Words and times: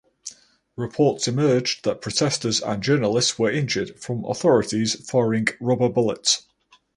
Reports 0.75 1.27
emerged 1.27 1.83
that 1.85 2.01
protesters 2.01 2.59
and 2.59 2.81
journalists 2.81 3.37
were 3.37 3.51
injured 3.51 3.99
from 3.99 4.25
authorities 4.25 4.95
firing 5.07 5.45
rubber 5.59 5.89
bullets. 5.89 6.47